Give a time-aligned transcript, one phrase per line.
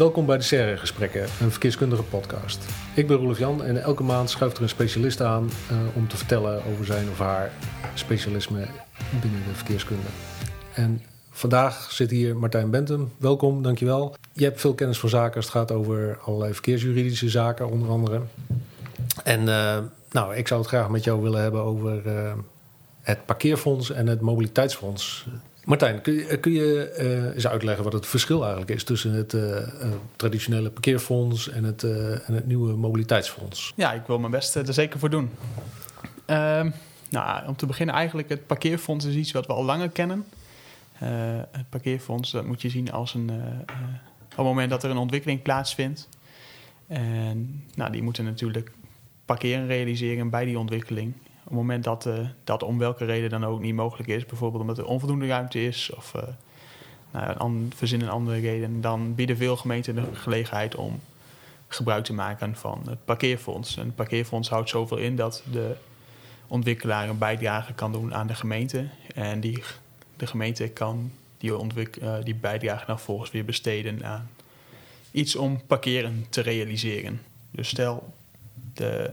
[0.00, 2.64] Welkom bij de Serre Gesprekken, een verkeerskundige podcast.
[2.94, 6.16] Ik ben Roelof Jan en elke maand schuift er een specialist aan uh, om te
[6.16, 7.50] vertellen over zijn of haar
[7.94, 8.66] specialisme
[9.20, 10.06] binnen de verkeerskunde.
[10.74, 13.12] En vandaag zit hier Martijn Bentum.
[13.16, 14.14] Welkom, dankjewel.
[14.32, 18.20] Je hebt veel kennis van zaken als het gaat over allerlei verkeersjuridische zaken, onder andere.
[19.24, 19.78] En uh,
[20.10, 22.32] nou, ik zou het graag met jou willen hebben over uh,
[23.00, 25.26] het parkeerfonds en het mobiliteitsfonds.
[25.70, 29.32] Martijn, kun je, kun je uh, eens uitleggen wat het verschil eigenlijk is tussen het
[29.32, 29.58] uh, uh,
[30.16, 33.72] traditionele parkeerfonds en het, en het nieuwe mobiliteitsfonds?
[33.76, 35.30] Ja, ik wil mijn best er zeker voor doen.
[36.26, 36.70] Ehm,
[37.08, 40.24] nou, om te beginnen, eigenlijk het parkeerfonds is iets wat we al langer kennen.
[41.50, 43.30] het parkeerfonds, dat moet je zien als een.
[44.30, 46.08] op het moment dat er een ontwikkeling plaatsvindt.
[46.86, 48.72] En nou, die moeten natuurlijk
[49.24, 51.12] parkeren realiseren bij die ontwikkeling.
[51.40, 54.62] Op het moment dat uh, dat om welke reden dan ook niet mogelijk is, bijvoorbeeld
[54.62, 56.22] omdat er onvoldoende ruimte is of uh,
[57.10, 61.00] nou, een andere reden, dan bieden veel gemeenten de gelegenheid om
[61.68, 63.76] gebruik te maken van het parkeerfonds.
[63.76, 65.74] En het parkeerfonds houdt zoveel in dat de
[66.46, 68.88] ontwikkelaar een bijdrage kan doen aan de gemeente.
[69.14, 69.62] En die,
[70.16, 74.30] de gemeente kan die, uh, die bijdrage dan volgens weer besteden aan
[75.10, 77.20] iets om parkeren te realiseren.
[77.50, 78.12] Dus stel,
[78.74, 79.10] de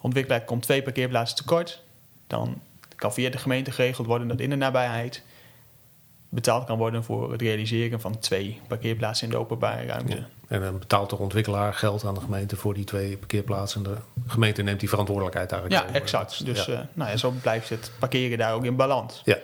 [0.00, 1.82] ontwikkelaar komt twee parkeerplaatsen tekort,
[2.26, 2.60] dan
[2.96, 5.22] kan via de gemeente geregeld worden dat in de nabijheid
[6.28, 10.16] betaald kan worden voor het realiseren van twee parkeerplaatsen in de openbare ruimte.
[10.16, 10.28] Ja.
[10.48, 13.82] En dan betaalt de ontwikkelaar geld aan de gemeente voor die twee parkeerplaatsen.
[13.82, 15.88] De gemeente neemt die verantwoordelijkheid eigenlijk.
[15.88, 16.44] Ja, exact.
[16.44, 16.72] Dus ja.
[16.72, 19.22] Uh, nou ja, zo blijft het parkeren daar ook in balans.
[19.24, 19.34] Ja.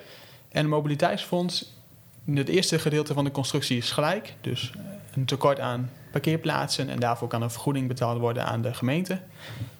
[0.48, 1.72] En het mobiliteitsfonds,
[2.34, 4.34] het eerste gedeelte van de constructie is gelijk.
[4.40, 4.72] Dus
[5.14, 9.20] een tekort aan parkeerplaatsen en daarvoor kan een vergoeding betaald worden aan de gemeente.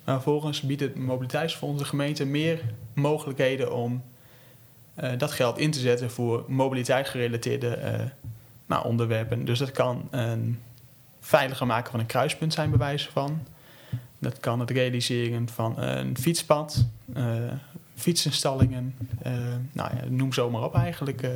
[0.05, 2.61] Maar vervolgens biedt het mobiliteitsfonds de gemeente meer
[2.95, 4.03] mogelijkheden om
[5.01, 8.07] uh, dat geld in te zetten voor mobiliteit gerelateerde uh,
[8.67, 9.45] nou, onderwerpen.
[9.45, 10.61] Dus dat kan een
[11.21, 13.47] veiliger maken van een kruispunt zijn, bij wijze van.
[14.19, 16.85] Dat kan het realiseren van een fietspad,
[17.17, 17.25] uh,
[17.95, 18.95] fietsinstallingen.
[19.73, 21.29] nou ja, noem zo maar op eigenlijk.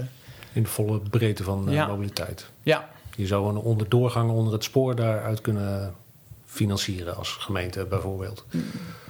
[0.52, 1.86] In volle breedte van ja.
[1.86, 2.50] mobiliteit.
[2.62, 2.88] Ja,
[3.20, 5.94] je zou een onderdoorgang onder het spoor daaruit kunnen
[6.46, 8.44] financieren als gemeente bijvoorbeeld.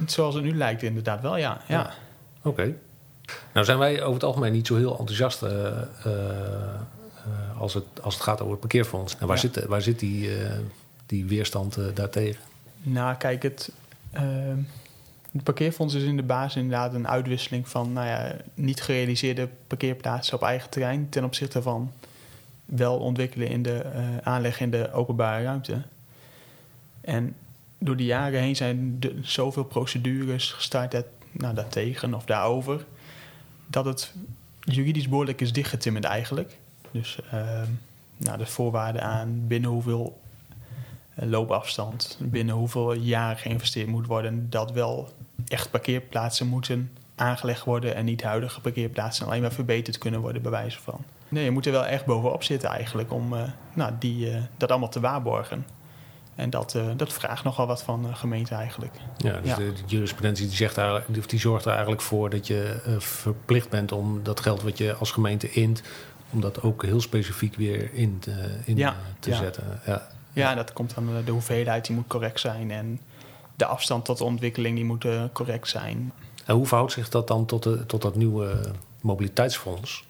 [0.06, 1.60] Zoals het nu lijkt inderdaad wel, ja.
[1.68, 1.78] ja.
[1.78, 1.92] ja.
[2.42, 2.48] Oké.
[2.48, 2.76] Okay.
[3.52, 5.50] Nou zijn wij over het algemeen niet zo heel enthousiast uh,
[6.06, 6.12] uh,
[7.58, 9.16] als, het, als het gaat over het parkeerfonds.
[9.18, 9.42] En waar, ja.
[9.42, 10.50] zit, waar zit die, uh,
[11.06, 12.42] die weerstand daartegen?
[12.82, 13.72] Nou, kijk, het,
[15.32, 20.34] het parkeerfonds is in de basis inderdaad een uitwisseling van nou ja, niet gerealiseerde parkeerplaatsen
[20.34, 21.92] op eigen terrein ten opzichte van
[22.70, 25.82] wel ontwikkelen in de uh, aanleg in de openbare ruimte.
[27.00, 27.34] En
[27.78, 32.84] door de jaren heen zijn de, zoveel procedures gestart dat, nou, daartegen of daarover,
[33.66, 34.14] dat het
[34.60, 36.58] juridisch behoorlijk is dichtgetimmerd eigenlijk.
[36.90, 37.62] Dus uh,
[38.16, 40.20] nou, de voorwaarden aan binnen hoeveel
[41.18, 45.12] uh, loopafstand, binnen hoeveel jaar geïnvesteerd moet worden, dat wel
[45.48, 50.50] echt parkeerplaatsen moeten aangelegd worden en niet huidige parkeerplaatsen alleen maar verbeterd kunnen worden, bij
[50.50, 51.04] wijze van.
[51.30, 53.42] Nee, je moet er wel echt bovenop zitten eigenlijk om uh,
[53.74, 55.66] nou, die, uh, dat allemaal te waarborgen.
[56.34, 58.94] En dat, uh, dat vraagt nogal wat van de gemeente eigenlijk.
[59.16, 59.56] Ja, dus ja.
[59.56, 63.92] De, de, jurisprudentie die, zegt eigenlijk, die zorgt er eigenlijk voor dat je verplicht bent
[63.92, 65.82] om dat geld wat je als gemeente int,
[66.30, 69.80] om dat ook heel specifiek weer in te, in ja, te zetten.
[69.86, 70.08] Ja.
[70.32, 73.00] ja, dat komt dan de hoeveelheid die moet correct zijn en
[73.56, 76.12] de afstand tot de ontwikkeling die moet correct zijn.
[76.44, 78.60] En hoe verhoudt zich dat dan tot, de, tot dat nieuwe
[79.00, 80.08] mobiliteitsfonds?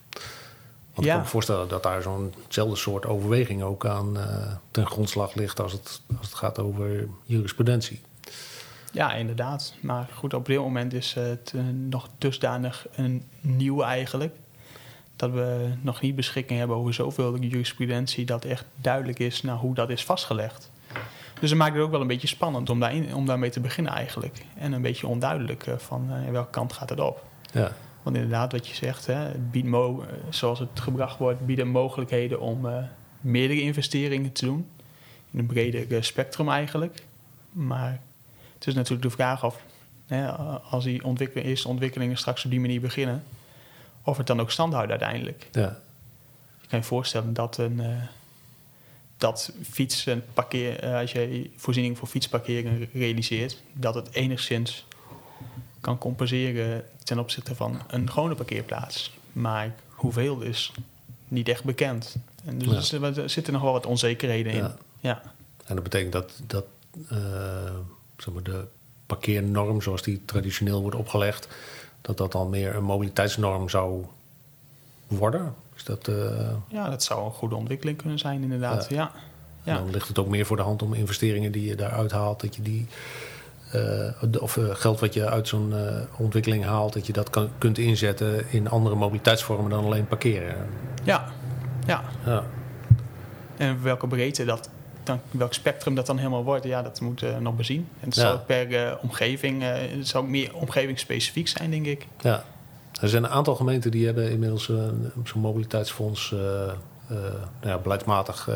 [1.01, 1.19] Want ja.
[1.19, 4.25] ik kan me voorstellen dat daar zo'nzelfde soort overweging ook aan uh,
[4.71, 8.01] ten grondslag ligt als het, als het gaat over jurisprudentie.
[8.93, 9.75] Ja, inderdaad.
[9.81, 14.35] Maar goed, op dit moment is het uh, nog dusdanig een nieuw eigenlijk.
[15.17, 19.75] Dat we nog niet beschikking hebben over zoveel jurisprudentie dat echt duidelijk is nou, hoe
[19.75, 20.71] dat is vastgelegd.
[21.41, 23.93] Dus dat maakt het ook wel een beetje spannend om, daarin, om daarmee te beginnen
[23.93, 24.45] eigenlijk.
[24.57, 27.25] En een beetje onduidelijk uh, van welke kant gaat het op.
[27.53, 27.73] Ja.
[28.03, 32.67] Want inderdaad, wat je zegt, hè, biedt mo zoals het gebracht wordt, bieden mogelijkheden om
[32.67, 32.85] uh,
[33.21, 34.67] meerdere investeringen te doen.
[35.31, 37.03] In een breder spectrum eigenlijk.
[37.53, 38.01] Maar
[38.55, 39.63] het is natuurlijk de vraag of,
[40.07, 40.31] hè,
[40.71, 43.23] als die ontwikkeling, eerste ontwikkelingen straks op die manier beginnen,
[44.03, 45.49] of het dan ook stand houdt uiteindelijk.
[45.53, 45.79] Ja.
[46.61, 47.79] Je kan je voorstellen dat een.
[47.81, 48.03] Uh,
[49.17, 54.87] dat fiets en parkeer, als je voorziening voor fietsparkeren realiseert, dat het enigszins
[55.81, 59.19] kan compenseren ten opzichte van een gewone parkeerplaats.
[59.33, 60.73] Maar hoeveel is
[61.29, 62.17] niet echt bekend.
[62.45, 63.01] En dus ja.
[63.01, 64.59] er zitten nog wel wat onzekerheden in.
[64.59, 64.77] Ja.
[65.01, 65.23] ja.
[65.67, 66.65] En dat betekent dat, dat
[67.13, 67.19] uh,
[68.17, 68.65] zeg maar de
[69.07, 71.49] parkeernorm, zoals die traditioneel wordt opgelegd,
[72.01, 74.05] dat dat dan meer een mobiliteitsnorm zou
[75.07, 75.55] worden?
[75.77, 76.51] Is dat, uh...
[76.69, 78.89] Ja, dat zou een goede ontwikkeling kunnen zijn, inderdaad.
[78.89, 79.13] Ja.
[79.63, 79.75] Ja.
[79.75, 82.57] Dan ligt het ook meer voor de hand om investeringen die je daaruit haalt, dat
[82.57, 82.87] je die.
[83.73, 87.49] Eh, of eh, geld wat je uit zo'n eh, ontwikkeling haalt, dat je dat kan,
[87.59, 90.55] kunt inzetten in andere mobiliteitsvormen dan alleen parkeren.
[91.05, 91.25] Ja,
[91.87, 92.03] ja.
[92.25, 92.45] Ja,
[93.57, 94.69] En welke breedte dat,
[95.03, 97.89] dan, welk spectrum dat dan helemaal wordt, ja, dat moet eh, nog bezien.
[98.01, 98.23] En het Ja.
[98.23, 99.63] zal per omgeving,
[99.99, 102.07] het zal ook meer omgevingsspecifiek zijn, denk ik.
[102.21, 102.45] ja.
[103.01, 104.65] Er zijn een aantal gemeenten die hebben inmiddels
[105.25, 107.29] zo'n mobiliteitsfonds nou
[107.63, 108.49] ja, beleidsmatig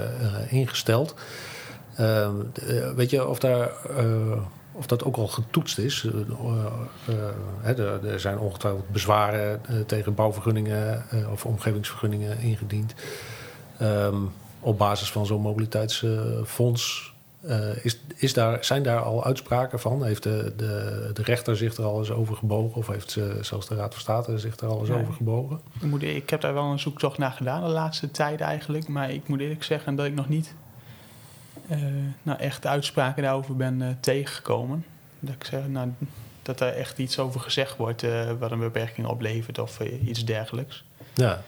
[0.48, 1.14] ingesteld.
[1.96, 2.34] Ehm,
[2.68, 3.70] eh, weet je of, daar,
[4.74, 6.04] of dat ook al getoetst is?
[6.04, 6.20] Eh,
[7.62, 12.94] eh, eh, er, zijn ongetwijfeld bezwaren tegen bouwvergunningen of omgevingsvergunningen ingediend.
[13.78, 14.16] Ehm,
[14.60, 17.12] op basis van zo'n mobiliteitsfonds.
[17.82, 20.04] Is, is daar, zijn daar al uitspraken van?
[20.04, 22.76] Heeft de, de, de rechter zich er al eens over gebogen?
[22.76, 25.60] Of heeft eh, zelfs de Raad van State zich er al eens over gebogen?
[25.80, 28.88] Ik, moet, ik heb daar wel een zoektocht naar gedaan de laatste tijd eigenlijk.
[28.88, 30.54] Maar ik moet eerlijk zeggen dat ik nog niet
[32.22, 34.84] nou, echt uitspraken daarover ben eh, tegengekomen.
[35.20, 35.92] Dat ik zeg nou,
[36.42, 40.24] dat er echt iets over gezegd wordt eh, wat een beperking oplevert of eh, iets
[40.24, 40.84] dergelijks.
[41.14, 41.42] Ja,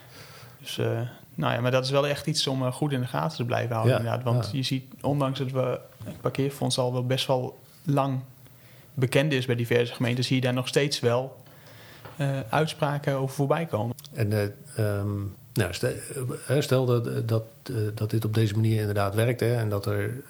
[0.61, 1.01] Dus, eh,
[1.35, 3.45] nou ja, maar dat is wel echt iets om eh, goed in de gaten te
[3.45, 3.95] blijven houden.
[3.95, 4.25] Ja, inderdaad.
[4.25, 4.51] Want ja.
[4.53, 8.21] je ziet, ondanks dat we het parkeerfonds al wel best wel lang
[8.95, 11.45] bekend is bij diverse gemeenten, zie je daar nog steeds wel
[12.17, 13.95] eh, uitspraken over voorbij komen.
[14.15, 14.45] En eh,
[14.77, 15.21] ehm,
[15.57, 15.93] nou, stel,
[16.47, 19.87] eh, stel dat, dat, eh, dat dit op deze manier inderdaad werkt hè, en dat
[19.87, 20.23] er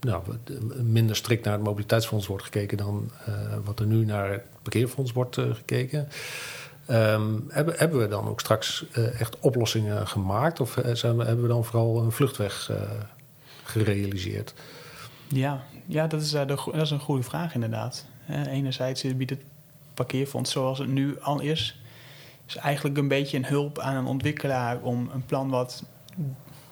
[0.00, 3.34] nou, eh, minder strikt naar het mobiliteitsfonds wordt gekeken dan eh,
[3.64, 6.08] wat er nu naar het parkeerfonds wordt eh, gekeken.
[6.86, 11.42] Ehm, hebben, hebben we dan ook straks eh, echt oplossingen gemaakt of eh, zijn hebben
[11.42, 12.76] we dan vooral een vluchtweg eh,
[13.64, 14.54] gerealiseerd?
[15.28, 18.06] Ja, ja dat, is, eh, dat is een goede vraag inderdaad.
[18.26, 19.42] Eh, enerzijds biedt het
[19.94, 21.79] parkeerfonds zoals het nu al is,
[22.50, 25.84] is eigenlijk een beetje een hulp aan een ontwikkelaar om een plan wat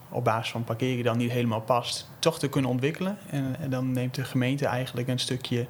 [0.09, 3.19] op basis van parkeren dan niet helemaal past, toch te kunnen ontwikkelen.
[3.31, 5.67] En, dan neemt de gemeente eigenlijk een stukje,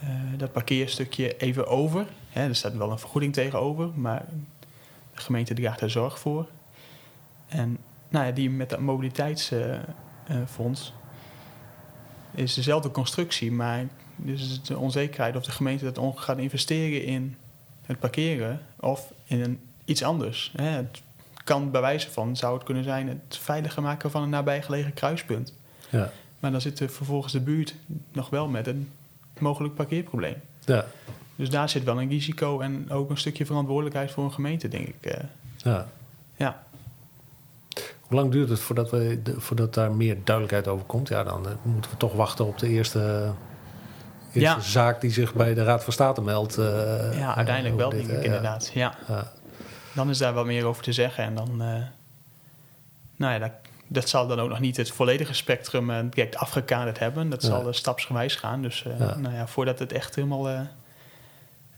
[0.00, 2.06] eh, dat parkeerstukje even over.
[2.32, 4.24] Er staat wel een vergoeding tegenover, maar
[5.14, 6.46] de gemeente draagt er zorg voor.
[7.48, 7.78] En
[8.08, 10.92] nou ja, die met dat mobiliteitsfonds
[12.34, 13.86] is dezelfde constructie, maar
[14.16, 17.36] dus de onzekerheid of de gemeente dat gaat investeren in
[17.92, 20.52] het parkeren of in een, iets anders.
[20.56, 21.02] Hè, het
[21.44, 25.52] kan bij wijze van, zou het kunnen zijn, het veiliger maken van een nabijgelegen kruispunt.
[25.90, 26.10] Ja,
[26.40, 27.74] Maar dan zit er vervolgens de buurt
[28.12, 28.90] nog wel met een
[29.38, 30.34] mogelijk parkeerprobleem.
[30.64, 30.84] ja,
[31.36, 34.88] Dus daar zit wel een risico en ook een stukje verantwoordelijkheid voor een gemeente, denk
[34.88, 34.94] ik.
[35.00, 35.24] eh.
[35.56, 35.86] ja.
[36.36, 36.62] ja.
[38.00, 41.08] Hoe lang duurt het voordat, we, voordat daar meer duidelijkheid over komt?
[41.08, 43.32] Ja, dan eh, moeten we toch wachten op de eerste,
[44.40, 44.60] Ja.
[44.60, 46.58] zaak die zich bij de Raad van State meldt.
[46.58, 48.10] eh, ja, uiteindelijk wel, denk ik?
[48.16, 48.20] Ja.
[48.22, 48.70] inderdaad.
[48.74, 48.94] Ja.
[49.08, 49.32] Ja.
[49.94, 51.24] Dan is daar wat meer over te zeggen.
[51.24, 51.82] En dan, eh,
[53.16, 53.50] nou ja, dat,
[53.86, 57.30] dat zal dan ook nog niet het volledige spectrum eh, direct afgekaderd hebben.
[57.30, 57.66] Dat zal Ja.
[57.66, 58.62] eh, stapsgewijs gaan.
[58.62, 59.16] Dus eh.
[59.16, 60.48] Nou ja, voordat het echt helemaal...
[60.48, 60.60] eh,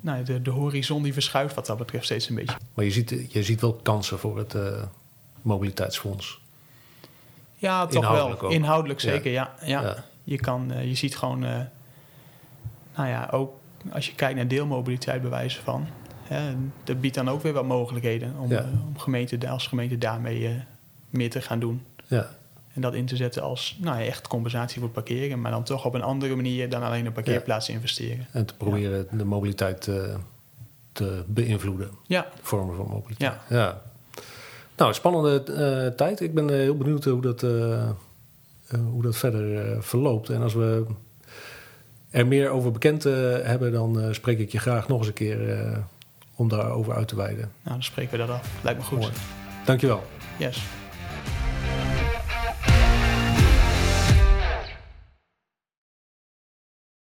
[0.00, 2.56] nou, ja, de, de horizon die verschuift wat dat betreft steeds een beetje.
[2.74, 4.82] Maar je ziet, je ziet wel kansen voor het eh,
[5.42, 6.40] mobiliteitsfonds.
[7.54, 8.30] Ja, toch wel.
[8.42, 8.50] ook.
[8.52, 9.54] Inhoudelijk zeker, ja.
[9.64, 9.80] ja.
[9.82, 10.04] Ja.
[10.24, 11.44] Je, kan, eh, je ziet gewoon...
[11.44, 11.60] eh,
[12.96, 13.52] nou ja, ook
[13.92, 15.86] als je kijkt naar deelmobiliteit bij wijze van...
[16.22, 18.34] Hè, dat biedt dan ook weer wat mogelijkheden...
[18.38, 18.58] om, Ja.
[18.58, 20.52] eh, om gemeente, als gemeente daarmee eh,
[21.10, 21.82] meer te gaan doen.
[22.06, 22.28] Ja,
[22.74, 25.84] En dat in te zetten als nou ja, echt compensatie voor parkeren, maar dan toch
[25.84, 28.26] op een andere manier dan alleen een parkeerplaats investeren.
[28.32, 30.14] en te proberen de mobiliteit eh,
[30.92, 31.90] te beïnvloeden.
[32.06, 33.34] Ja, Vormen van mobiliteit.
[33.48, 33.82] Ja.
[34.76, 36.20] Nou, spannende tijd.
[36.20, 37.40] Ik ben heel benieuwd hoe dat,
[38.92, 40.28] hoe dat verder verloopt.
[40.28, 40.84] En als we
[42.14, 45.12] er meer over bekend eh, hebben, dan eh, spreek ik je graag nog eens een
[45.12, 45.78] keer eh,
[46.34, 47.50] om daarover uit te wijden.
[47.62, 48.48] nou dan spreken we dat af.
[48.62, 48.98] Lijkt me goed.
[48.98, 49.12] Mooi.
[49.64, 50.02] Dankjewel.
[50.38, 50.62] Yes.